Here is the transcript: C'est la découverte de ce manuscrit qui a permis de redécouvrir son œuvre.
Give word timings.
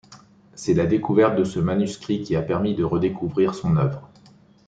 C'est 0.55 0.73
la 0.73 0.87
découverte 0.87 1.35
de 1.37 1.43
ce 1.43 1.59
manuscrit 1.59 2.23
qui 2.23 2.35
a 2.35 2.41
permis 2.41 2.73
de 2.73 2.83
redécouvrir 2.83 3.53
son 3.53 3.77
œuvre. 3.77 4.09